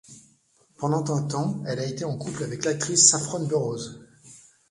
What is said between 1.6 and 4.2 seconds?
elle a été en couple avec l'actrice Saffron Burrows.